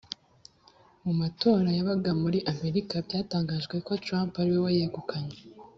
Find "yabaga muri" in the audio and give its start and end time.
1.77-2.39